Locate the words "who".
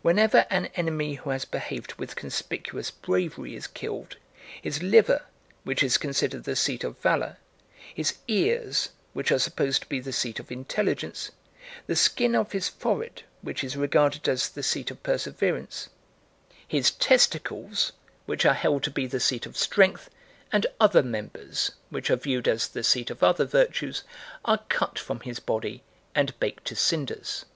1.14-1.30